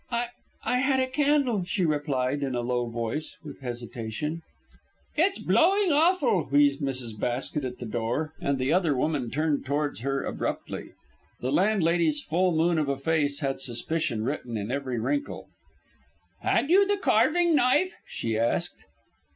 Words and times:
"I 0.09 0.29
I 0.63 0.77
had 0.79 0.99
a 0.99 1.05
candle," 1.05 1.63
she 1.63 1.85
replied, 1.85 2.41
in 2.41 2.55
a 2.55 2.61
low 2.61 2.87
voice 2.87 3.37
and 3.43 3.51
with 3.53 3.61
hesitation. 3.61 4.41
"It's 5.15 5.37
blowing 5.37 5.91
awful," 5.91 6.45
wheezed 6.45 6.81
Mrs. 6.81 7.19
Basket 7.19 7.63
at 7.63 7.77
the 7.77 7.85
door, 7.85 8.33
and 8.41 8.57
the 8.57 8.73
other 8.73 8.97
woman 8.97 9.29
turned 9.29 9.63
towards 9.63 9.99
her 9.99 10.23
abruptly. 10.23 10.93
The 11.41 11.51
landlady's 11.51 12.19
full 12.19 12.51
moon 12.51 12.79
of 12.79 12.89
a 12.89 12.97
face 12.97 13.41
had 13.41 13.59
suspicion 13.59 14.23
written 14.23 14.57
in 14.57 14.71
every 14.71 14.99
wrinkle. 14.99 15.49
"Had 16.41 16.71
you 16.71 16.87
the 16.87 16.97
carving 16.97 17.53
knife?" 17.55 17.93
she 18.07 18.35
asked. 18.39 18.83